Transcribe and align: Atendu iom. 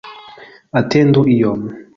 Atendu 0.79 1.21
iom. 1.35 1.61